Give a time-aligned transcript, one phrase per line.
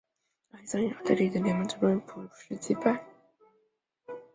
[0.51, 3.05] 但黑森与奥地利的联盟最终被普鲁士击败。